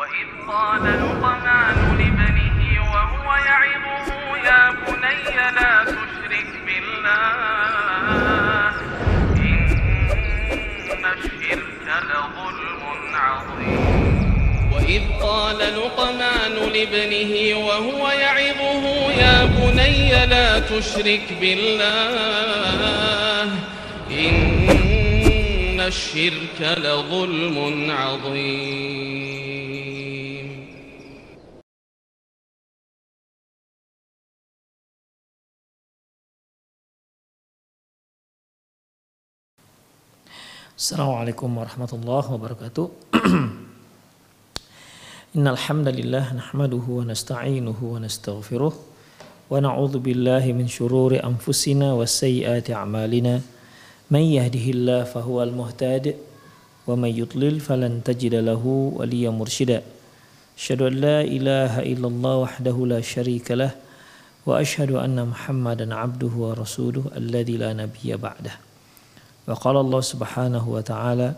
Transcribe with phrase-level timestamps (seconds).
[0.00, 2.60] وإذ قال لقمان لابنه
[2.92, 4.08] وهو يعظه
[4.48, 8.72] يا بني لا تشرك بالله
[9.36, 12.82] إن الشرك لظلم
[13.14, 14.70] عظيم.
[14.72, 17.32] وإذ قال لقمان لابنه
[17.66, 23.44] وهو يعظه يا بني لا تشرك بالله
[24.10, 29.39] إن الشرك لظلم عظيم.
[40.80, 42.88] Assalamualaikum warahmatullahi wabarakatuh.
[45.36, 52.72] Innal hamdalillah nahmaduhu wa nasta'inuhu wa nastaghfiruh wa na'udzu billahi min shururi anfusina wa sayyiati
[52.72, 53.44] a'malina.
[54.08, 56.16] May yahdihillahu fahuwal muhtadi
[56.88, 59.84] wa may yudlil falan tajida lahu waliyyan mursyida.
[60.56, 63.76] Asyhadu an la ilaha illallah wahdahu la syarika lah
[64.48, 68.69] wa asyhadu anna Muhammadan abduhu wa rasuluhu alladzi la nabiyya ba'dah.
[69.50, 71.34] وقال الله سبحانه وتعالى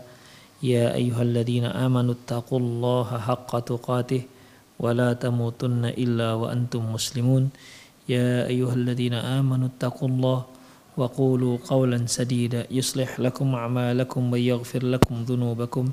[0.63, 4.21] يا أيها الذين آمنوا اتقوا الله حق تقاته
[4.79, 7.49] ولا تموتن إلا وأنتم مسلمون.
[8.09, 10.39] يا أيها الذين آمنوا اتقوا الله
[10.97, 15.85] وقولوا قولا سديدا يصلح لكم أعمالكم ويغفر لكم ذنوبكم.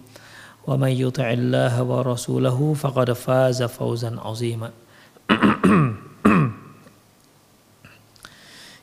[0.68, 4.70] ومن يطع الله ورسوله فقد فاز فوزا عظيما.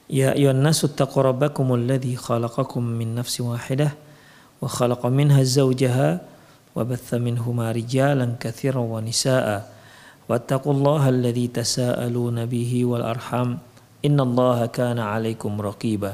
[0.09, 3.91] يا أيها الناس اتقوا ربكم الذي خلقكم من نفس واحدة
[4.61, 6.21] وخلق منها زوجها
[6.75, 9.73] وبث منهما رجالا كثيرا ونساء
[10.29, 13.57] واتقوا الله الذي تساءلون به والأرحام
[14.05, 16.13] إن الله كان عليكم رقيبا.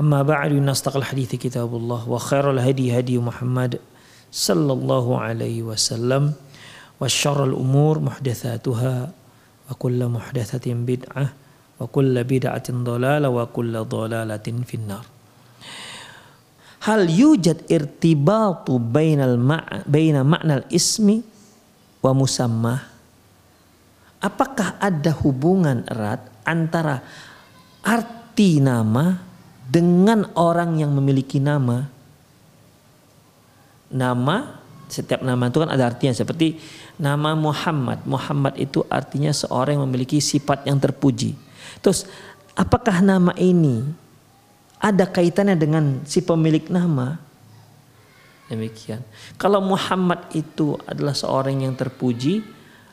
[0.00, 3.78] أما بعد إن أصدق الحديث كتاب الله وخير الهدي هدي محمد
[4.32, 6.32] صلى الله عليه وسلم
[7.00, 9.10] وشر الأمور محدثاتها
[9.70, 11.26] وكل محدثة بدعة
[11.78, 15.06] wa kulla bid'atin dhalalah wa kulla dhalalatin finnar.
[16.78, 21.22] Hal yujad irtibatu bainal ma' baina ma'nal ismi
[22.02, 22.78] wa musammah?
[24.18, 27.02] Apakah ada hubungan erat antara
[27.86, 29.14] arti nama
[29.66, 31.86] dengan orang yang memiliki nama?
[33.88, 34.36] Nama
[34.88, 36.58] setiap nama itu kan ada artinya seperti
[36.98, 38.02] nama Muhammad.
[38.08, 41.47] Muhammad itu artinya seorang yang memiliki sifat yang terpuji.
[41.80, 42.08] Terus
[42.58, 43.86] apakah nama ini
[44.78, 47.18] ada kaitannya dengan si pemilik nama?
[48.48, 49.04] Demikian.
[49.36, 52.40] Kalau Muhammad itu adalah seorang yang terpuji,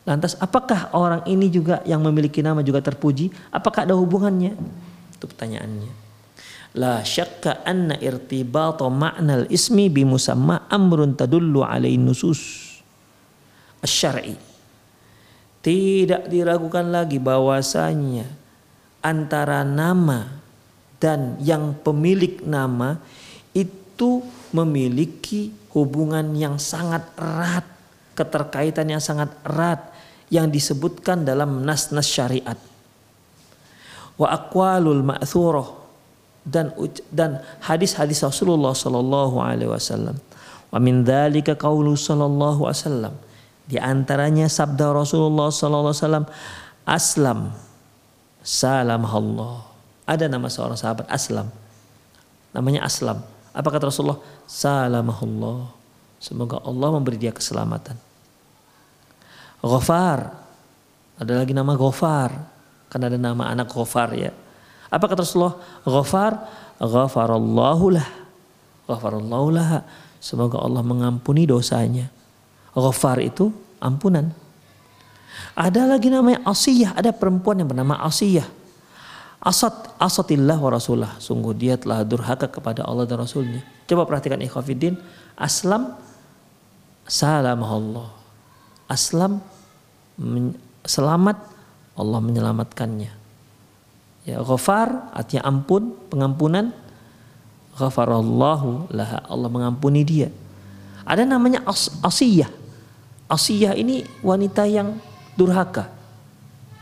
[0.03, 3.31] lantas apakah orang ini juga yang memiliki nama juga terpuji?
[3.55, 4.51] Apakah ada hubungannya?
[5.15, 6.03] Itu pertanyaannya.
[6.75, 12.75] La syakka anna irtibata ma'nal ismi bi musamma amrun tadullu alaihi nusus
[13.79, 14.35] asy-syar'i.
[15.63, 18.27] Tidak diragukan lagi bahwasanya
[19.05, 20.41] antara nama
[20.97, 22.97] dan yang pemilik nama
[23.53, 27.69] itu memiliki hubungan yang sangat erat,
[28.17, 29.93] keterkaitan yang sangat erat
[30.33, 32.57] yang disebutkan dalam nas-nas syariat.
[34.17, 35.69] Wa aqwalul ma'thurah
[36.41, 36.73] dan
[37.13, 40.17] dan hadis-hadis Rasulullah sallallahu alaihi wasallam.
[40.73, 43.13] Wa min dzalika qaulu sallallahu alaihi wasallam.
[43.69, 46.25] Di antaranya sabda Rasulullah sallallahu alaihi wasallam,
[46.87, 47.39] "Aslam
[48.45, 49.65] salam Allah.
[50.05, 51.49] Ada nama seorang sahabat Aslam.
[52.53, 53.25] Namanya Aslam.
[53.51, 54.21] Apa kata Rasulullah?
[54.45, 55.73] Salamahullah.
[56.21, 57.97] Semoga Allah memberi dia keselamatan.
[59.65, 60.29] Ghafar.
[61.17, 62.31] Ada lagi nama Ghafar.
[62.93, 64.29] Karena ada nama anak Ghafar ya.
[64.93, 65.57] Apa kata Rasulullah?
[65.81, 66.33] Ghafar.
[66.77, 68.07] Ghafarallahu lah.
[68.85, 69.81] Ghafarallahu lah.
[70.21, 72.13] Semoga Allah mengampuni dosanya.
[72.77, 73.49] Ghafar itu
[73.81, 74.44] ampunan.
[75.55, 78.45] Ada lagi namanya Asiyah, ada perempuan yang bernama Asiyah.
[79.45, 81.21] Asat asatillah wa rasulah.
[81.21, 83.61] Sungguh dia telah durhaka kepada Allah dan Rasulnya.
[83.85, 84.97] Coba perhatikan ikhwafiddin.
[85.37, 85.93] Aslam
[87.05, 88.09] salam Allah.
[88.89, 89.37] Aslam
[90.81, 91.37] selamat
[91.93, 93.11] Allah menyelamatkannya.
[94.25, 96.73] Ya ghafar artinya ampun, pengampunan.
[97.77, 100.33] Ghafarallahu laha Allah mengampuni dia.
[101.05, 102.49] Ada namanya as Asiyah.
[103.29, 104.97] Asiyah ini wanita yang
[105.35, 105.91] durhaka.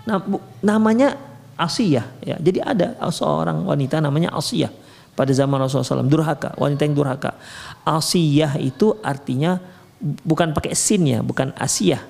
[0.06, 0.22] Nah,
[0.62, 1.18] namanya
[1.54, 2.36] Asiyah ya.
[2.42, 4.74] Jadi ada seorang wanita namanya Asiyah
[5.14, 7.38] pada zaman Rasulullah SAW durhaka, wanita yang durhaka.
[7.86, 9.62] Asiyah itu artinya
[10.02, 12.02] bukan pakai sin ya, bukan Asiyah,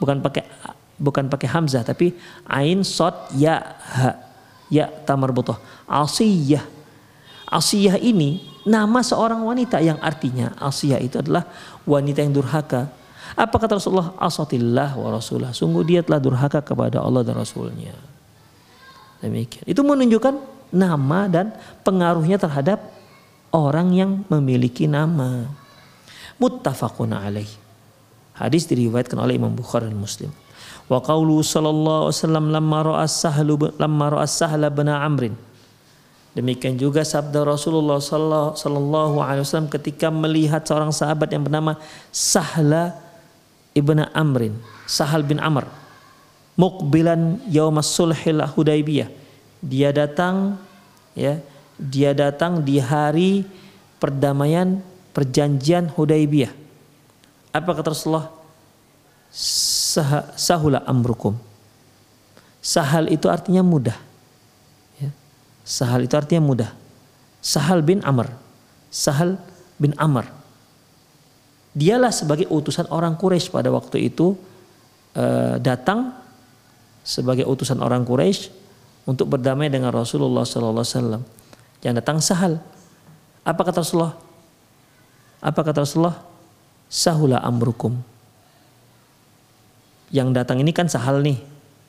[0.00, 0.44] bukan pakai
[0.96, 2.16] bukan pakai hamzah tapi
[2.48, 4.16] ain sod ya ha
[4.72, 5.56] ya tamar butoh.
[5.86, 6.64] Asiyah.
[7.46, 11.46] Asiyah ini nama seorang wanita yang artinya Asiyah itu adalah
[11.86, 12.90] wanita yang durhaka.
[13.34, 14.14] Apa kata Rasulullah?
[14.20, 15.50] Asatillah wa rasulah.
[15.50, 17.96] Sungguh dia telah durhaka kepada Allah dan Rasulnya.
[19.18, 19.66] Demikian.
[19.66, 20.34] Itu menunjukkan
[20.70, 22.78] nama dan pengaruhnya terhadap
[23.50, 25.50] orang yang memiliki nama.
[26.36, 27.48] Muttafaqun alaih.
[28.36, 30.28] Hadis diriwayatkan oleh Imam Bukhari dan Muslim.
[30.86, 35.34] Wa qawlu sallallahu alaihi wasallam lamma ra'a sahlu lamma ra'a sahla bin Amrin.
[36.36, 41.80] Demikian juga sabda Rasulullah sallallahu alaihi wasallam ketika melihat seorang sahabat yang bernama
[42.12, 42.92] Sahla
[43.76, 44.56] ibn Amrin,
[44.88, 45.68] Sahal bin Amr.
[46.56, 49.12] Mukbilan yaumas sulhil Hudaybiyah.
[49.60, 50.56] Dia datang
[51.12, 51.36] ya,
[51.76, 53.44] dia datang di hari
[54.00, 54.80] perdamaian
[55.12, 56.48] perjanjian Hudaybiyah.
[57.52, 58.32] Apa kata Rasulullah?
[59.28, 61.36] Sah, sahula amrukum.
[62.64, 63.96] Sahal itu artinya mudah.
[64.96, 65.12] Ya.
[65.60, 66.70] Sahal itu artinya mudah.
[67.44, 68.32] Sahal bin Amr.
[68.88, 69.36] Sahal
[69.76, 70.24] bin Amr.
[71.76, 74.32] Dialah sebagai utusan orang Quraisy pada waktu itu
[75.12, 76.16] uh, datang
[77.04, 78.48] sebagai utusan orang Quraisy
[79.04, 81.20] untuk berdamai dengan Rasulullah SAW.
[81.84, 82.64] Yang datang Sahal.
[83.44, 84.16] Apa kata Rasulullah?
[85.44, 86.18] Apa kata Rasulullah?
[86.88, 87.94] Sahula amrukum.
[90.10, 91.38] Yang datang ini kan sahal nih.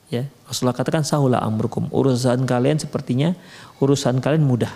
[0.07, 1.89] Ya, Rasulullah katakan sahula amrukum.
[1.89, 3.33] Urusan kalian sepertinya
[3.81, 4.71] urusan kalian mudah.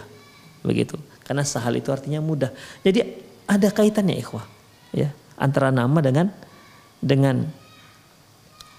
[0.62, 0.98] Begitu.
[1.25, 2.54] Karena sahal itu artinya mudah.
[2.86, 3.02] Jadi
[3.50, 4.61] ada kaitannya ikhwah.
[4.92, 6.28] Ya, antara nama dengan
[7.00, 7.48] dengan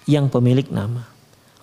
[0.05, 1.07] yang pemilik nama.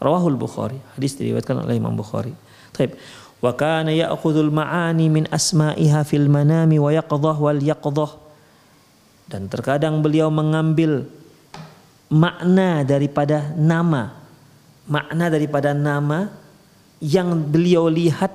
[0.00, 0.81] Rawahul Bukhari.
[0.97, 2.32] Hadis diriwayatkan oleh Imam Bukhari.
[2.73, 2.97] Taib.
[3.41, 8.11] Wa kana ya'khudhul ma'ani min asma'iha fil manami wa yaqdhah wal yaqdhah.
[9.29, 11.08] Dan terkadang beliau mengambil
[12.08, 14.17] makna daripada nama.
[14.88, 16.32] Makna daripada nama
[17.00, 18.32] yang beliau lihat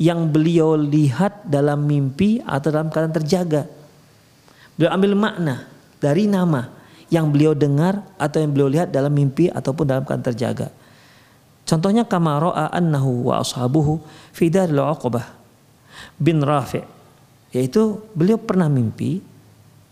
[0.00, 3.62] yang beliau lihat dalam mimpi atau dalam keadaan terjaga.
[4.76, 5.68] Beliau ambil makna
[6.00, 6.68] dari nama
[7.12, 10.68] yang beliau dengar atau yang beliau lihat dalam mimpi ataupun dalam keadaan terjaga.
[11.68, 14.02] Contohnya kama ra'a annahu wa ashabuhu
[14.32, 15.28] fi daril Uqbah
[16.18, 16.82] bin Rafi'
[17.52, 19.20] yaitu beliau pernah mimpi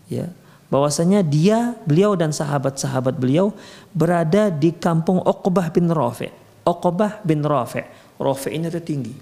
[0.09, 0.27] ya
[0.73, 3.53] bahwasanya dia beliau dan sahabat-sahabat beliau
[3.93, 6.33] berada di kampung Uqbah bin Rafi'.
[6.65, 7.85] Uqbah bin Rafi'.
[8.17, 9.15] Rafi' ini itu tinggi.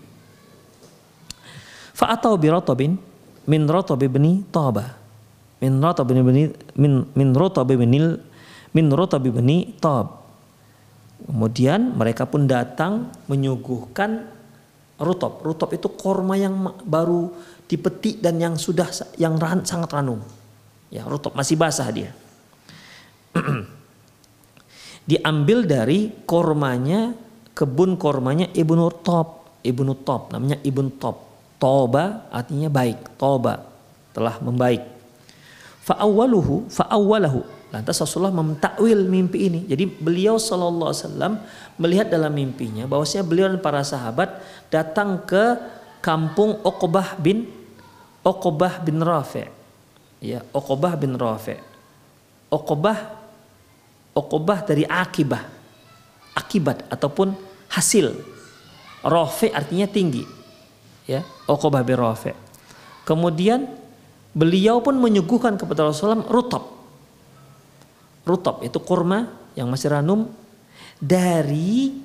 [1.95, 2.47] Fa'atau bi
[3.50, 4.99] min ratab bin Taba.
[5.59, 6.23] Min ratab bin
[6.75, 7.91] min min ratab bin
[8.71, 10.19] min ratab bin Tab
[11.19, 14.23] Kemudian mereka pun datang menyuguhkan
[15.00, 15.44] rutop.
[15.44, 17.31] Rutop itu korma yang baru
[17.67, 18.88] dipetik dan yang sudah
[19.19, 20.23] yang ran, sangat ranum.
[20.88, 22.15] Ya, rutop masih basah dia.
[25.09, 27.13] Diambil dari kormanya
[27.51, 31.27] kebun kormanya Ibnu Top, Ibnu Top namanya Ibnu Top.
[31.59, 33.67] Toba artinya baik, toba
[34.15, 34.99] telah membaik.
[35.89, 39.62] Fa'awwaluhu fa'awwalahu Lantas Rasulullah mentakwil mimpi ini.
[39.69, 41.33] Jadi beliau Shallallahu Alaihi Wasallam
[41.77, 44.41] melihat dalam mimpinya bahwasanya beliau dan para sahabat
[44.74, 45.53] datang ke
[46.01, 47.45] kampung Okobah bin
[48.25, 49.45] Okobah bin Rafi.
[50.18, 51.62] Ya, Okobah bin Rafi.
[52.50, 53.21] Okobah
[54.18, 55.45] Okobah dari akibah.
[56.33, 57.38] Akibat ataupun
[57.69, 58.18] hasil.
[59.06, 60.25] Rafi artinya tinggi.
[61.06, 62.33] Ya, Okobah bin Rafi.
[63.06, 63.79] Kemudian
[64.36, 66.80] beliau pun menyuguhkan kepada Rasulullah rutab
[68.30, 69.26] rutab itu kurma
[69.58, 70.30] yang masih ranum
[71.02, 71.95] dari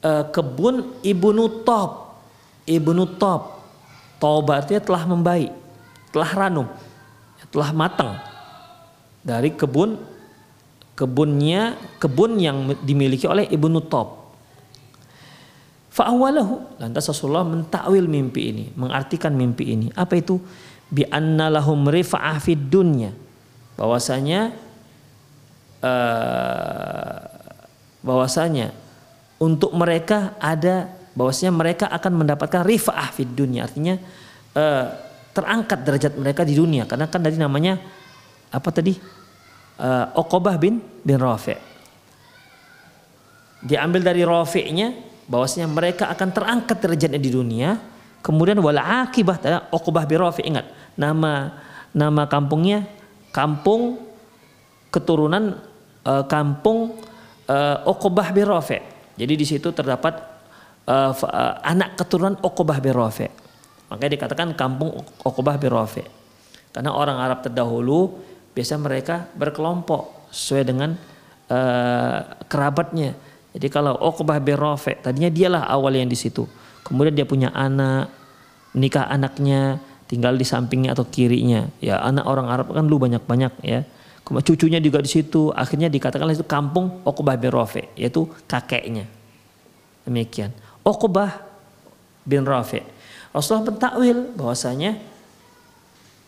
[0.00, 2.22] uh, kebun Ibnu Top.
[2.64, 3.60] Ibnu Top.
[4.18, 5.54] Toba artinya telah membaik,
[6.10, 6.66] telah ranum,
[7.54, 8.18] telah matang
[9.22, 9.94] dari kebun
[10.98, 14.34] kebunnya kebun yang dimiliki oleh Ibnu Top.
[15.94, 19.86] Fa'awalahu lantas Rasulullah mentakwil mimpi ini, mengartikan mimpi ini.
[19.94, 20.42] Apa itu?
[20.88, 23.12] Bi anna lahum rifa'ah fid dunya.
[23.76, 24.56] Bahwasanya
[25.84, 27.18] uh,
[28.00, 28.72] bahwasanya
[29.38, 34.00] untuk mereka ada bahwasanya mereka akan mendapatkan rifa'ah fid dunia artinya
[34.56, 34.86] uh,
[35.36, 36.88] terangkat derajat mereka di dunia.
[36.88, 37.78] Karena kan tadi namanya
[38.48, 38.96] apa tadi?
[39.78, 41.68] Uh, Uqbah bin bin Rafi'
[43.62, 44.94] diambil dari Rafi'nya
[45.26, 47.78] bahwasanya mereka akan terangkat derajatnya di dunia
[48.20, 49.38] kemudian wala akibah
[49.70, 50.66] Uqbah bin Rafi' ingat
[50.98, 51.54] nama
[51.94, 52.84] nama kampungnya
[53.32, 54.02] kampung
[54.88, 55.60] keturunan
[56.04, 56.96] uh, kampung
[57.48, 58.78] uh, Uqbah bin Rafi.
[59.18, 60.14] Jadi di situ terdapat
[60.86, 63.26] uh, uh, anak keturunan Uqbah bin Rafi.
[63.88, 66.04] Makanya dikatakan kampung Uqbah bin Rafi.
[66.72, 68.20] Karena orang Arab terdahulu
[68.52, 70.90] biasa mereka berkelompok sesuai dengan
[71.48, 73.16] uh, kerabatnya.
[73.56, 76.44] Jadi kalau Uqbah bin Rafi tadinya dialah awal yang di situ.
[76.88, 78.08] Kemudian dia punya anak,
[78.72, 79.76] nikah anaknya,
[80.08, 81.68] tinggal di sampingnya atau kirinya.
[81.84, 83.84] Ya anak orang Arab kan lu banyak-banyak ya
[84.28, 85.48] Kemudian cucunya juga di situ.
[85.56, 89.08] Akhirnya dikatakan itu kampung Uqbah bin Rafi, yaitu kakeknya.
[90.04, 90.52] Demikian.
[90.84, 91.40] Uqbah
[92.28, 92.84] bin Rafi.
[93.32, 95.00] Rasulullah pentakwil bahwasanya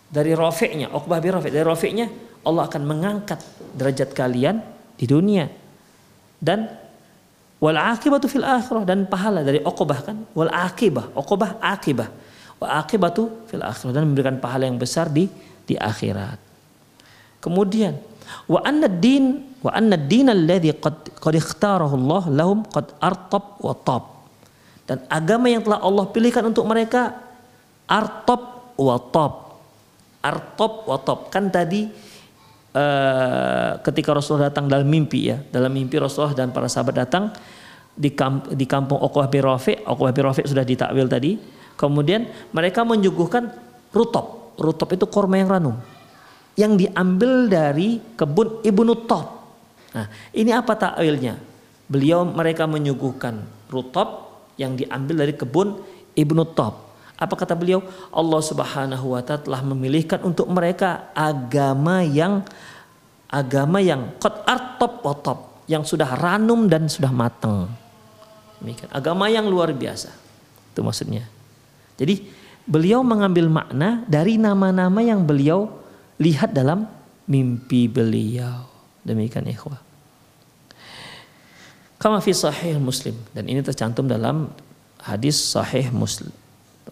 [0.09, 2.07] dari Rafi'nya, Uqbah bin Rafi, dari Rafi'nya
[2.41, 3.45] Allah akan mengangkat
[3.77, 4.65] derajat kalian
[4.97, 5.53] di dunia.
[6.41, 6.73] Dan
[7.61, 12.09] wal akibatu fil akhirah dan pahala dari Uqbah kan wal akibah, Uqbah akibah.
[12.61, 15.29] Wa akibatu fil akhirah dan memberikan pahala yang besar di
[15.69, 16.41] di akhirat.
[17.41, 17.97] Kemudian
[18.49, 23.77] wa anna din wa anna din alladhi qad qad ikhtarahu Allah lahum qad artab wa
[23.77, 24.05] tab.
[24.89, 27.15] Dan agama yang telah Allah pilihkan untuk mereka
[27.87, 29.33] artab wa tab.
[30.21, 31.31] Artab wa tab.
[31.31, 32.10] Kan tadi
[32.75, 37.35] uh, ketika Rasulullah datang dalam mimpi ya, dalam mimpi Rasulullah dan para sahabat datang
[37.95, 41.39] di, kamp, di kampung Uqbah bin Rafi, Uqbah bin Rafi sudah ditakwil tadi.
[41.79, 43.49] Kemudian mereka menyuguhkan
[43.97, 45.77] rutop Rutop itu korma yang ranum.
[46.53, 49.41] Yang diambil dari kebun Ibnu Top.
[49.97, 51.41] Nah, ini apa takwilnya?
[51.89, 53.41] Beliau mereka menyuguhkan
[53.73, 55.81] rutop yang diambil dari kebun
[56.13, 56.90] Ibnu Top.
[57.21, 57.85] Apa kata beliau?
[58.09, 62.41] Allah Subhanahu wa taala telah memilihkan untuk mereka agama yang
[63.29, 67.69] agama yang qad artop top yang sudah ranum dan sudah matang.
[68.59, 68.89] Demikian.
[68.89, 70.11] Agama yang luar biasa.
[70.73, 71.29] Itu maksudnya.
[72.01, 72.25] Jadi
[72.65, 75.69] beliau mengambil makna dari nama-nama yang beliau
[76.17, 76.89] lihat dalam
[77.29, 78.65] mimpi beliau.
[79.05, 79.81] Demikian ikhwah.
[82.01, 84.49] Kama fi sahih Muslim dan ini tercantum dalam
[85.05, 86.33] hadis sahih Muslim.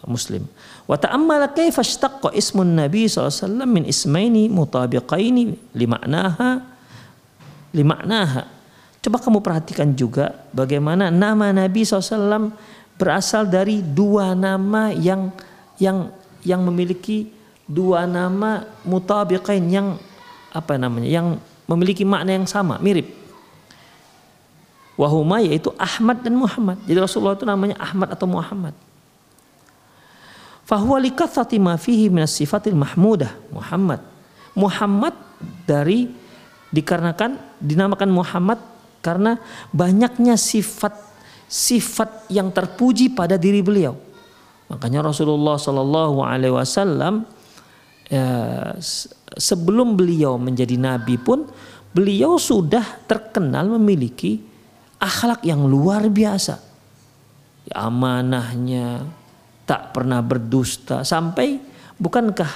[0.07, 0.47] Muslim.
[0.87, 6.62] Wa ta'ammala kaifa ishtaqqa ismun Nabi SAW min ismaini mutabiqaini limaknaha
[7.75, 8.47] limaknaha.
[9.02, 12.55] Coba kamu perhatikan juga bagaimana nama Nabi SAW
[12.99, 15.31] berasal dari dua nama yang
[15.78, 16.11] yang
[16.43, 17.31] yang memiliki
[17.69, 19.99] dua nama mutabiqain yang
[20.50, 21.26] apa namanya yang
[21.69, 23.07] memiliki makna yang sama mirip
[24.99, 28.75] wahuma yaitu Ahmad dan Muhammad jadi Rasulullah itu namanya Ahmad atau Muhammad
[30.68, 34.04] fahuwa likathati minas sifatil mahmudah Muhammad
[34.52, 35.16] Muhammad
[35.64, 36.12] dari
[36.68, 38.60] dikarenakan dinamakan Muhammad
[39.00, 39.40] karena
[39.72, 40.92] banyaknya sifat
[41.48, 43.96] sifat yang terpuji pada diri beliau
[44.68, 47.25] Makanya Rasulullah Shallallahu Alaihi Wasallam
[48.12, 48.76] ya,
[49.37, 51.48] sebelum beliau menjadi nabi pun
[51.96, 54.44] beliau sudah terkenal memiliki
[55.00, 56.60] akhlak yang luar biasa.
[57.64, 59.08] Ya, amanahnya
[59.68, 61.60] tak pernah berdusta sampai
[62.00, 62.52] bukankah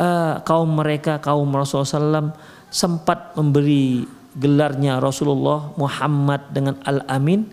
[0.00, 2.32] uh, kaum mereka kaum Rasulullah SAW
[2.72, 7.44] sempat memberi gelarnya Rasulullah Muhammad dengan Al Amin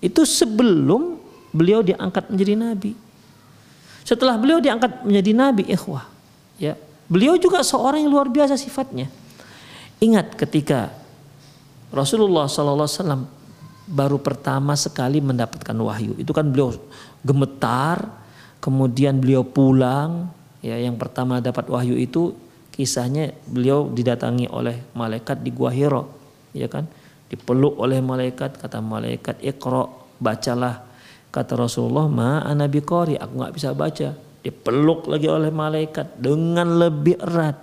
[0.00, 1.20] itu sebelum
[1.52, 2.92] beliau diangkat menjadi nabi.
[4.04, 6.04] Setelah beliau diangkat menjadi nabi ikhwah,
[6.60, 6.76] ya.
[7.08, 9.08] Beliau juga seorang yang luar biasa sifatnya.
[10.00, 10.92] Ingat ketika
[11.88, 13.24] Rasulullah SAW
[13.88, 16.76] baru pertama sekali mendapatkan wahyu, itu kan beliau
[17.24, 18.12] gemetar,
[18.60, 22.36] kemudian beliau pulang, ya yang pertama dapat wahyu itu
[22.70, 26.12] kisahnya beliau didatangi oleh malaikat di Gua Hiro,
[26.52, 26.84] ya kan?
[27.32, 29.88] Dipeluk oleh malaikat, kata malaikat, "Iqra,
[30.20, 30.94] bacalah
[31.34, 34.14] Kata Rasulullah, ma anabi kori, aku nggak bisa baca.
[34.38, 37.58] Dipeluk lagi oleh malaikat dengan lebih erat.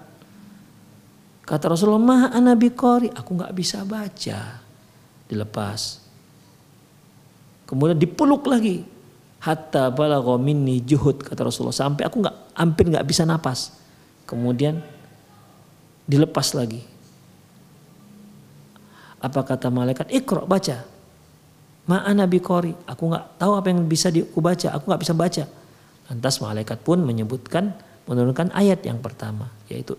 [1.47, 4.59] Kata Rasulullah, ma anabi kori, aku nggak bisa baca.
[5.23, 6.03] Dilepas.
[7.63, 8.83] Kemudian dipeluk lagi.
[9.41, 13.73] Hatta balagha minni juhud kata Rasulullah sampai aku nggak hampir nggak bisa napas.
[14.29, 14.79] Kemudian
[16.05, 16.81] dilepas lagi.
[19.21, 20.09] Apa kata malaikat?
[20.13, 20.77] Ikra baca.
[21.89, 25.43] Ma'ana kori, aku nggak tahu apa yang bisa baca, aku nggak bisa baca.
[26.09, 27.73] Lantas malaikat pun menyebutkan
[28.09, 29.97] menurunkan ayat yang pertama yaitu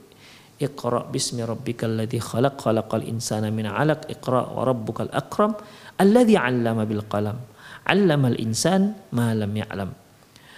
[0.63, 5.59] Iqra bismi rabbikal ladzi khalaq khalaqal insana min 'alaq Iqra wa rabbukal akram
[5.99, 7.41] alladzi 'allama bil qalam
[7.87, 9.91] 'allamal insan ma lam ya'lam.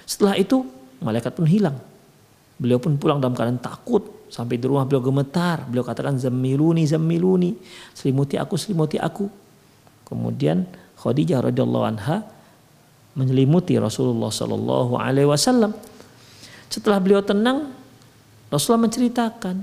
[0.04, 0.64] Setelah itu
[1.00, 1.76] malaikat pun hilang.
[2.54, 5.66] Beliau pun pulang dalam keadaan takut sampai di rumah beliau gemetar.
[5.66, 7.58] Beliau katakan zammiluni zammiluni,
[7.96, 9.26] selimuti aku selimuti aku.
[10.06, 10.68] Kemudian
[11.00, 12.22] Khadijah radhiyallahu anha
[13.14, 15.74] menyelimuti Rasulullah Shallallahu alaihi wasallam.
[16.70, 17.70] Setelah beliau tenang,
[18.50, 19.56] Rasulullah menceritakan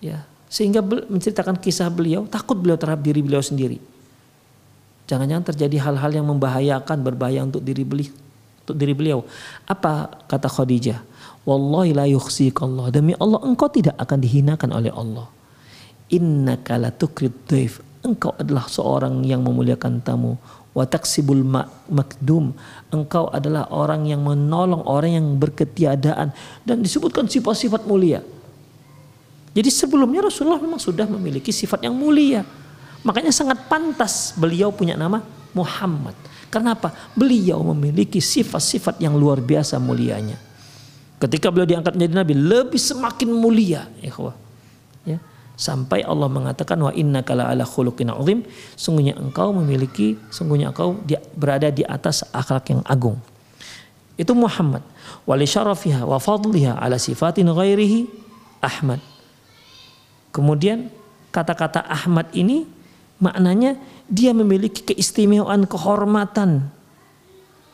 [0.00, 3.76] ya, sehingga menceritakan kisah beliau, takut beliau terhadap diri beliau sendiri.
[5.08, 8.12] Jangan-jangan terjadi hal-hal yang membahayakan, berbahaya untuk diri beliau,
[8.68, 9.24] untuk diri beliau.
[9.64, 11.00] Apa kata Khadijah?
[11.48, 12.92] Wallahi la yukhsikallah.
[12.92, 15.32] Demi Allah engkau tidak akan dihinakan oleh Allah.
[16.12, 17.32] Innaka la tukrid
[17.98, 20.38] Engkau adalah seorang yang memuliakan tamu
[20.78, 21.42] wa taksibul
[21.90, 22.54] makdum
[22.94, 26.30] engkau adalah orang yang menolong orang yang berketiadaan
[26.62, 28.22] dan disebutkan sifat-sifat mulia
[29.56, 32.46] Jadi sebelumnya Rasulullah memang sudah memiliki sifat yang mulia.
[33.06, 35.22] Makanya sangat pantas beliau punya nama
[35.54, 36.14] Muhammad.
[36.48, 36.96] Kenapa?
[37.12, 40.40] Beliau memiliki sifat-sifat yang luar biasa mulianya.
[41.18, 44.32] Ketika beliau diangkat menjadi nabi, lebih semakin mulia, ikhwah.
[45.02, 45.18] Ya.
[45.58, 48.46] Sampai Allah mengatakan wa inna kala ala khuluqin azim,
[48.78, 50.94] sungguhnya engkau memiliki, sungguhnya engkau
[51.34, 53.18] berada di atas akhlak yang agung.
[54.14, 54.86] Itu Muhammad.
[55.26, 58.06] Wa li syarafiha wa fadliha ala sifatin ghairihi
[58.62, 59.02] Ahmad.
[60.30, 60.94] Kemudian
[61.34, 62.77] kata-kata Ahmad ini
[63.18, 66.70] maknanya dia memiliki keistimewaan kehormatan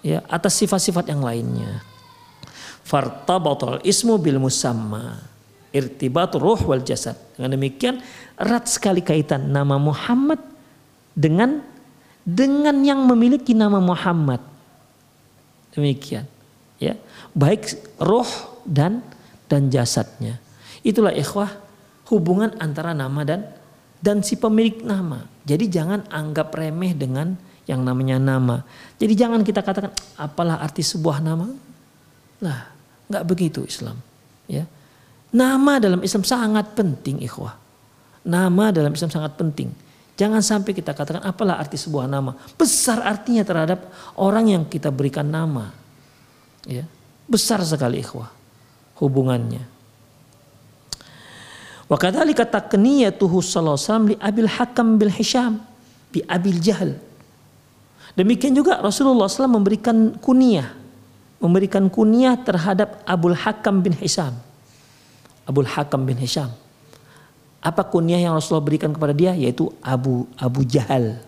[0.04, 1.80] ya atas sifat-sifat yang lainnya.
[2.84, 5.24] Fartabatul ismu bil musamma
[5.72, 7.16] irtibat ruh wal jasad.
[7.34, 8.04] Dengan demikian
[8.36, 10.38] erat sekali kaitan nama Muhammad
[11.16, 11.64] dengan
[12.22, 14.40] dengan yang memiliki nama Muhammad.
[15.72, 16.28] Demikian
[16.78, 16.94] ya.
[17.34, 18.28] Baik roh
[18.62, 19.02] dan
[19.48, 20.38] dan jasadnya.
[20.84, 21.50] Itulah ikhwah
[22.12, 23.48] hubungan antara nama dan
[24.04, 25.24] dan si pemilik nama.
[25.48, 27.32] Jadi jangan anggap remeh dengan
[27.64, 28.60] yang namanya nama.
[29.00, 31.48] Jadi jangan kita katakan apalah arti sebuah nama.
[32.44, 32.68] Lah,
[33.08, 33.96] nggak begitu Islam.
[34.44, 34.68] Ya.
[35.32, 37.56] Nama dalam Islam sangat penting, ikhwah.
[38.28, 39.72] Nama dalam Islam sangat penting.
[40.14, 42.36] Jangan sampai kita katakan apalah arti sebuah nama.
[42.60, 43.88] Besar artinya terhadap
[44.20, 45.72] orang yang kita berikan nama.
[46.68, 46.84] Ya.
[47.24, 48.28] Besar sekali ikhwah
[49.00, 49.73] hubungannya.
[51.84, 55.60] Wa kadzalika takniyatuhu sallallahu alaihi wasallam li Abil Hakam bil Hisham
[56.14, 56.96] bi Abil Jahal.
[58.14, 60.70] Demikian juga Rasulullah SAW memberikan kunyah,
[61.42, 64.38] memberikan kunyah terhadap Abul Hakam bin Hisham.
[65.50, 66.54] Abul Hakam bin Hisham.
[67.58, 69.34] Apa kunyah yang Rasulullah berikan kepada dia?
[69.34, 71.18] Yaitu Abu Abu Jahal.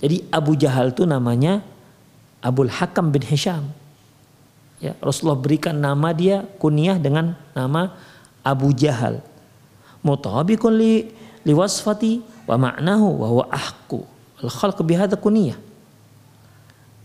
[0.00, 1.60] Jadi Abu Jahal itu namanya
[2.40, 3.68] Abul Hakam bin Hisham.
[4.80, 7.92] Ya, Rasulullah berikan nama dia kunyah dengan nama
[8.40, 9.20] Abu Jahal
[10.04, 11.06] mutabiqun li
[11.46, 14.02] liwasfati wa ma'nahu wa huwa ahku
[14.42, 15.58] al khalq bihadza kuniyah.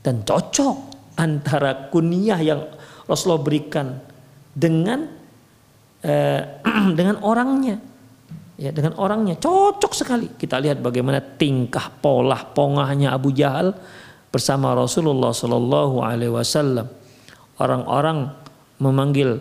[0.03, 0.77] Dan cocok
[1.15, 2.61] antara kuniyah yang
[3.07, 3.87] Rasulullah berikan
[4.51, 5.07] dengan
[6.03, 6.41] eh,
[6.97, 7.79] dengan orangnya.
[8.59, 9.39] Ya dengan orangnya.
[9.39, 10.27] Cocok sekali.
[10.35, 13.73] Kita lihat bagaimana tingkah pola pongahnya Abu Jahal
[14.29, 16.85] bersama Rasulullah Shallallahu Alaihi Wasallam.
[17.57, 18.33] Orang-orang
[18.81, 19.39] memanggil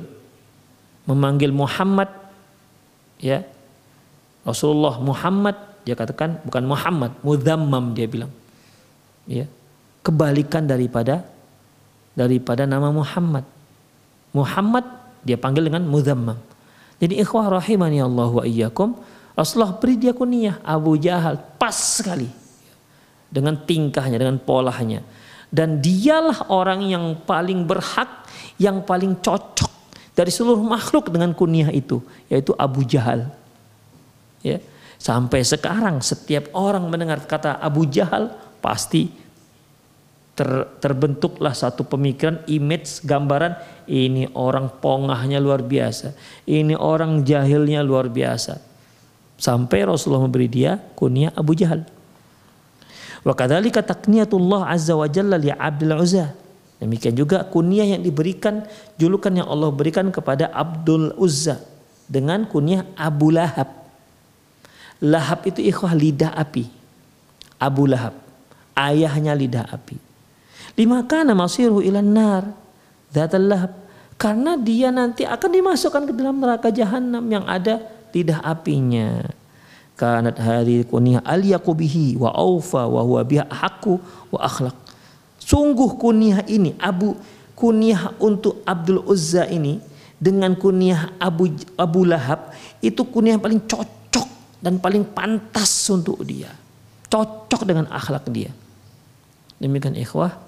[1.08, 2.21] memanggil Muhammad
[3.22, 3.46] ya.
[4.42, 5.54] Rasulullah Muhammad
[5.86, 8.32] dia katakan bukan Muhammad mudzammam dia bilang.
[9.24, 9.46] Ya.
[10.02, 11.22] Kebalikan daripada
[12.18, 13.46] daripada nama Muhammad.
[14.34, 14.84] Muhammad
[15.22, 16.36] dia panggil dengan mudzammam
[17.02, 18.94] jadi ikhwah rahimani Allah wa iyyakum
[19.34, 22.30] Rasulullah beri dia kunyah Abu Jahal pas sekali.
[23.32, 25.00] Dengan tingkahnya dengan polanya
[25.48, 28.28] dan dialah orang yang paling berhak
[28.60, 29.71] yang paling cocok
[30.12, 33.32] dari seluruh makhluk dengan kunyah itu yaitu Abu Jahal.
[34.44, 34.60] Ya.
[35.00, 38.30] Sampai sekarang setiap orang mendengar kata Abu Jahal
[38.62, 39.10] pasti
[40.38, 43.58] ter, terbentuklah satu pemikiran image gambaran
[43.90, 46.14] ini orang pongahnya luar biasa.
[46.46, 48.62] Ini orang jahilnya luar biasa.
[49.42, 51.82] Sampai Rasulullah memberi dia kunyah Abu Jahal.
[53.26, 56.41] Wa kadzalika takniyatullah azza wa jalla li Abdul Uzza
[56.82, 58.66] Demikian juga kunyah yang diberikan,
[58.98, 61.62] julukan yang Allah berikan kepada Abdul Uzza
[62.10, 63.70] dengan kunyah Abu Lahab.
[64.98, 66.66] Lahab itu ikhwah lidah api.
[67.62, 68.18] Abu Lahab,
[68.74, 69.94] ayahnya lidah api.
[70.74, 72.50] Lima kana ilan nar.
[73.14, 73.72] Zatal lahab.
[74.18, 77.78] Karena dia nanti akan dimasukkan ke dalam neraka jahanam yang ada
[78.10, 79.22] lidah apinya.
[79.94, 84.02] Kanat hari kunyah al yakubihi wa aufa wa huwa biha haqqu
[84.34, 84.74] wa akhlaq
[85.42, 87.18] Sungguh kunyah ini Abu
[87.58, 89.82] kunyah untuk Abdul Uzza ini
[90.22, 94.28] dengan kunyah Abu Abu Lahab itu kunyah paling cocok
[94.62, 96.54] dan paling pantas untuk dia.
[97.10, 98.54] Cocok dengan akhlak dia.
[99.58, 100.38] Demikian ikhwah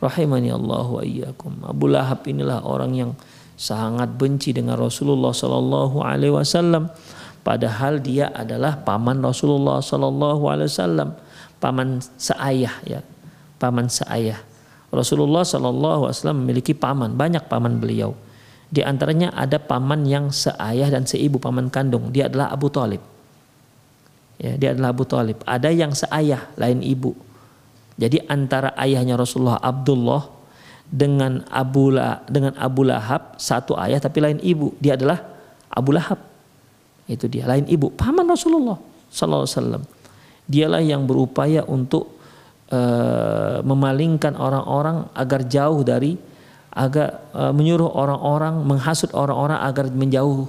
[0.00, 1.68] rahimani Allah wa iyyakum.
[1.68, 3.12] Abu Lahab inilah orang yang
[3.60, 6.88] sangat benci dengan Rasulullah sallallahu alaihi wasallam
[7.44, 11.08] padahal dia adalah paman Rasulullah sallallahu alaihi wasallam,
[11.58, 13.00] paman seayah ya
[13.58, 14.40] paman seayah.
[14.88, 18.16] Rasulullah Wasallam memiliki paman, banyak paman beliau.
[18.68, 22.08] Di antaranya ada paman yang seayah dan seibu paman kandung.
[22.12, 23.00] Dia adalah Abu Talib.
[24.38, 25.40] Ya, dia adalah Abu Talib.
[25.44, 27.12] Ada yang seayah, lain ibu.
[27.98, 30.30] Jadi antara ayahnya Rasulullah Abdullah
[30.88, 34.72] dengan Abu La, dengan Abu Lahab satu ayah tapi lain ibu.
[34.78, 35.20] Dia adalah
[35.68, 36.22] Abu Lahab.
[37.10, 37.90] Itu dia lain ibu.
[37.90, 38.78] Paman Rasulullah
[39.10, 39.82] Sallallahu Alaihi Wasallam.
[40.48, 42.17] Dialah yang berupaya untuk
[42.72, 46.16] uh, memalingkan orang-orang agar jauh dari
[46.72, 50.46] agar uh, menyuruh orang-orang menghasut orang-orang agar menjauh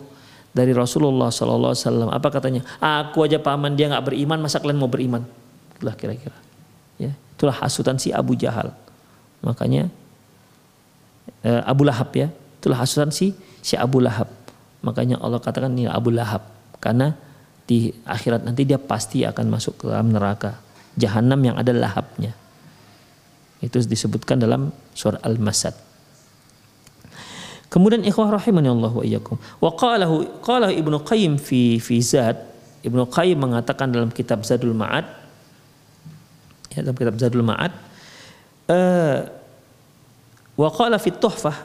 [0.53, 2.09] dari Rasulullah Sallallahu Alaihi Wasallam.
[2.11, 2.61] Apa katanya?
[2.81, 5.23] Aku aja paman dia nggak beriman, masa kalian mau beriman?
[5.77, 6.35] Itulah kira-kira.
[6.99, 8.73] Ya, itulah hasutan si Abu Jahal.
[9.39, 9.87] Makanya
[11.45, 12.27] eh, Abu Lahab ya,
[12.59, 13.31] itulah hasutan si
[13.63, 14.27] si Abu Lahab.
[14.83, 16.43] Makanya Allah katakan ini Abu Lahab
[16.83, 17.15] karena
[17.69, 20.57] di akhirat nanti dia pasti akan masuk ke dalam neraka
[20.99, 22.35] jahanam yang ada lahabnya.
[23.63, 25.75] Itu disebutkan dalam surah Al-Masad.
[27.71, 29.39] Kemudian ikhwah rahimani Allah wa iyyakum.
[29.63, 32.49] Wa qalahu qala Ibnu Qayyim fi fi Zad,
[32.83, 35.19] Ibnu Qayyim mengatakan dalam kitab Zadul Ma'ad
[36.73, 37.71] ya dalam kitab Zadul Ma'ad
[38.71, 39.17] uh,
[40.55, 41.57] wa qala fi Tuhfah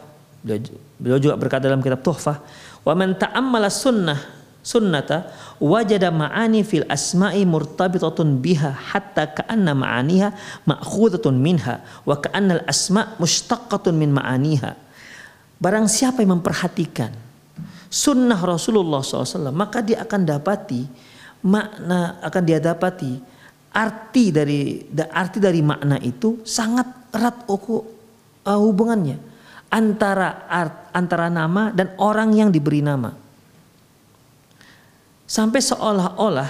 [1.01, 2.37] beliau juga berkata dalam kitab Tuhfah
[2.85, 4.19] wa man ta'ammala sunnah
[4.65, 5.29] sunnata
[5.61, 10.29] wajada ma'ani fil asma'i murtabitatun biha hatta ka'anna ma'aniha
[10.65, 14.83] ma'khudatun minha wa ka'anna al asma' mushtaqqatun min ma'aniha
[15.55, 17.15] Barang siapa yang memperhatikan
[17.87, 20.83] sunnah Rasulullah SAW, maka dia akan dapati
[21.45, 23.21] makna akan dia dapati
[23.71, 24.81] arti dari
[25.13, 29.17] arti dari makna itu sangat erat uh, hubungannya
[29.71, 33.24] antara art, antara nama dan orang yang diberi nama.
[35.35, 36.47] Sampai seolah-olah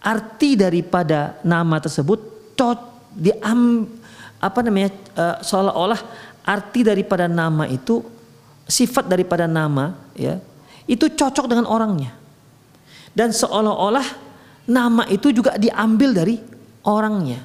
[0.00, 2.16] arti daripada nama tersebut
[2.56, 2.80] tot
[3.12, 3.84] diam
[4.40, 6.00] apa namanya uh, seolah-olah
[6.40, 8.00] arti daripada nama itu
[8.64, 10.40] sifat daripada nama ya
[10.88, 12.16] itu cocok dengan orangnya.
[13.12, 14.08] Dan seolah-olah
[14.64, 16.40] nama itu juga diambil dari
[16.88, 17.44] orangnya.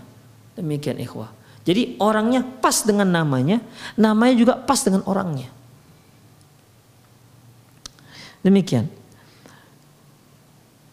[0.55, 1.27] Demikian ikhwah.
[1.67, 3.59] Jadi orangnya pas dengan namanya
[3.99, 5.51] namanya juga pas dengan orangnya.
[8.47, 9.02] Demikian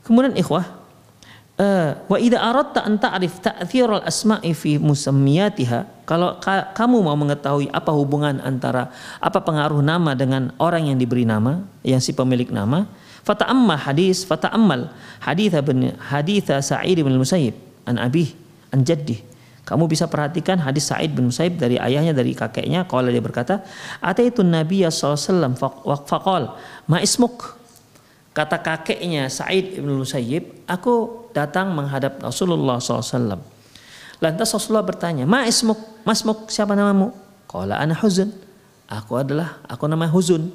[0.04, 0.80] kemudian ikhwah
[1.60, 7.68] Eh, wa idza aradta an ta'rif ta'thir al-asma'i fi musammiyatiha kalau ka, kamu mau mengetahui
[7.68, 8.88] apa hubungan antara
[9.20, 12.88] apa pengaruh nama dengan orang yang diberi nama yang si pemilik nama
[13.28, 14.88] fata'ammal hadis fata'ammal
[15.20, 17.52] hadits bin hadits Sa'id bin Musayyib
[17.84, 18.32] an abi
[18.72, 19.20] an jaddi
[19.68, 23.60] kamu bisa perhatikan hadis Sa'id bin Musayyib dari ayahnya dari kakeknya kalau dia berkata
[24.00, 25.52] ataitu nabiyya sallallahu alaihi wasallam
[26.08, 26.42] faqal
[26.88, 27.59] ma ismuk
[28.30, 33.42] Kata kakeknya Sa'id ibn Musayyib, aku datang menghadap Rasulullah SAW.
[34.22, 37.10] Lantas Rasulullah bertanya, Ma ismuk, masmuk, siapa namamu?
[37.50, 38.30] Qala ana huzun.
[38.86, 40.46] Aku adalah, aku nama huzun.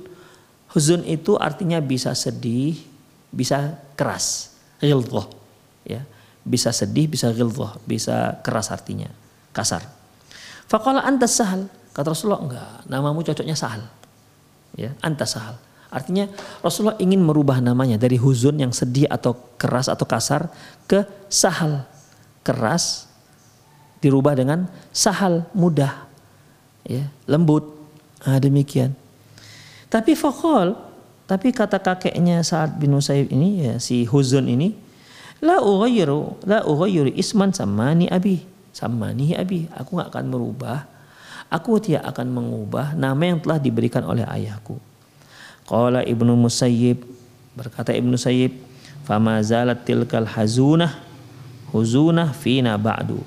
[0.71, 2.79] Huzun itu artinya bisa sedih,
[3.27, 4.55] bisa keras.
[4.79, 5.27] Ghilzah.
[5.83, 6.07] Ya.
[6.47, 9.11] Bisa sedih, bisa ghilzah, bisa keras artinya.
[9.51, 9.83] Kasar.
[10.71, 11.67] Faqala anta sahal.
[11.91, 13.83] Kata Rasulullah, enggak, namamu cocoknya sahal.
[14.75, 15.55] Ya, anta sahal.
[15.95, 16.27] Artinya
[16.60, 20.51] Rasulullah ingin merubah namanya dari huzun yang sedih atau keras atau kasar
[20.91, 21.88] ke sahal.
[22.43, 23.08] Keras
[24.03, 26.03] dirubah dengan sahal mudah.
[26.84, 27.63] Ya, lembut.
[28.27, 28.91] Nah, demikian.
[29.88, 30.75] Tapi fakol,
[31.25, 34.77] tapi kata kakeknya saat bin ini ya si huzun ini
[35.41, 40.86] la ughayyiru la ughayyiru isman samani abi samani abi aku nggak akan merubah
[41.49, 44.77] aku tidak akan mengubah nama yang telah diberikan oleh ayahku
[45.65, 47.01] Qala Ibnu Musayyib
[47.58, 48.54] berkata Ibnu Musayyib
[49.01, 50.93] fama zalat tilkal hazunah
[51.73, 53.19] huzunah fina ba'du.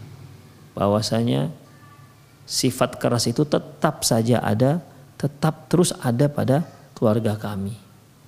[0.79, 1.51] Bahwasanya
[2.46, 4.79] sifat keras itu tetap saja ada
[5.18, 6.62] tetap terus ada pada
[6.94, 7.74] keluarga kami.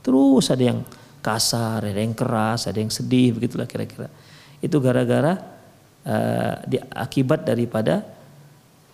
[0.03, 0.83] Terus ada yang
[1.23, 4.11] kasar ada yang keras ada yang sedih begitulah kira-kira.
[4.59, 5.39] Itu gara-gara
[6.05, 8.03] uh, di, akibat daripada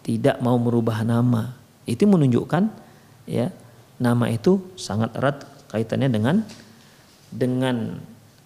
[0.05, 1.57] tidak mau merubah nama.
[1.89, 2.69] Itu menunjukkan
[3.27, 3.51] ya
[3.97, 6.37] nama itu sangat erat kaitannya dengan
[7.33, 8.01] dengan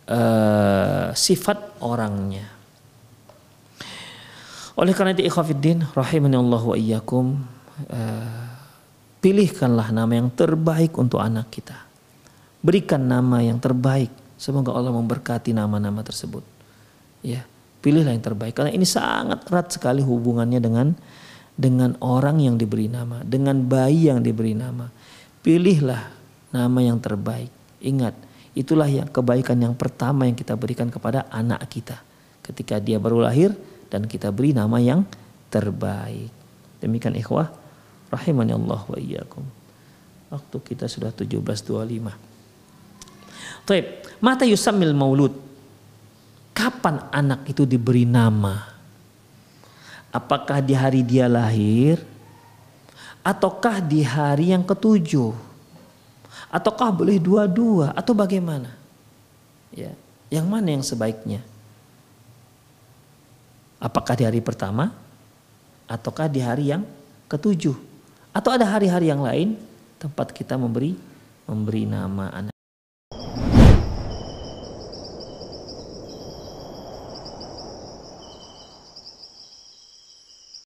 [0.09, 2.47] uh, sifat orangnya.
[4.79, 7.37] Oleh karena itu ikhwafiddin rahimani Allah wa iyyakum
[7.91, 8.49] uh,
[9.21, 11.77] pilihkanlah nama yang terbaik untuk anak kita.
[12.65, 14.13] Berikan nama yang terbaik.
[14.41, 16.41] Semoga Allah memberkati nama-nama tersebut.
[17.21, 17.45] Ya,
[17.85, 20.97] pilihlah yang terbaik karena ini sangat erat sekali hubungannya dengan
[21.61, 24.89] dengan orang yang diberi nama, dengan bayi yang diberi nama
[25.41, 26.13] Pilihlah
[26.53, 27.49] nama yang terbaik.
[27.81, 28.13] Ingat,
[28.53, 31.97] itulah yang kebaikan yang pertama yang kita berikan kepada anak kita.
[32.45, 33.57] Ketika dia baru lahir
[33.89, 35.09] dan kita beri nama yang
[35.49, 36.29] terbaik.
[36.81, 37.49] Demikian ikhwah,
[38.13, 39.45] rahimani Allah wa iyyakum.
[40.31, 43.67] Waktu kita sudah 17.25.
[43.67, 43.87] Taib,
[44.23, 45.35] mata yusamil maulud.
[46.55, 48.71] Kapan anak itu diberi nama?
[50.11, 52.03] Apakah di hari dia lahir
[53.21, 55.33] ataukah di hari yang ketujuh?
[56.51, 57.95] Ataukah boleh dua-dua?
[57.95, 58.75] Atau bagaimana?
[59.71, 59.95] Ya
[60.31, 61.43] yang mana yang sebaiknya?
[63.83, 64.95] Apakah di hari pertama?
[65.91, 66.87] Ataukah di hari yang
[67.27, 67.75] ketujuh?
[68.31, 69.59] Atau ada hari-hari yang lain?
[69.99, 70.95] Tempat kita memberi
[71.51, 72.50] memberi nama anak